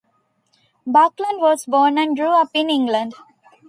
Buckland 0.87 1.39
was 1.41 1.67
born 1.67 1.99
and 1.99 2.17
grew 2.17 2.31
up 2.31 2.49
in 2.55 2.71
England. 2.71 3.13